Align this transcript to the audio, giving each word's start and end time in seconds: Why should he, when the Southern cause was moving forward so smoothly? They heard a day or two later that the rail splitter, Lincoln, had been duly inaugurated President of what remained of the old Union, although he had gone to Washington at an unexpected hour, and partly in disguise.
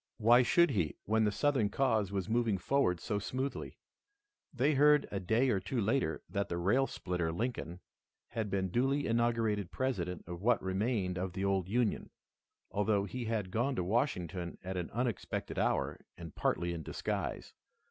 Why 0.17 0.41
should 0.41 0.71
he, 0.71 0.95
when 1.05 1.25
the 1.25 1.31
Southern 1.31 1.69
cause 1.69 2.11
was 2.11 2.27
moving 2.27 2.57
forward 2.57 2.99
so 2.99 3.19
smoothly? 3.19 3.77
They 4.51 4.73
heard 4.73 5.07
a 5.11 5.19
day 5.19 5.49
or 5.51 5.59
two 5.59 5.79
later 5.79 6.23
that 6.27 6.49
the 6.49 6.57
rail 6.57 6.87
splitter, 6.87 7.31
Lincoln, 7.31 7.81
had 8.29 8.49
been 8.49 8.69
duly 8.71 9.05
inaugurated 9.05 9.69
President 9.69 10.23
of 10.25 10.41
what 10.41 10.59
remained 10.63 11.19
of 11.19 11.33
the 11.33 11.45
old 11.45 11.69
Union, 11.69 12.09
although 12.71 13.05
he 13.05 13.25
had 13.25 13.51
gone 13.51 13.75
to 13.75 13.83
Washington 13.83 14.57
at 14.63 14.75
an 14.75 14.89
unexpected 14.89 15.59
hour, 15.59 15.99
and 16.17 16.33
partly 16.33 16.73
in 16.73 16.81
disguise. 16.81 17.53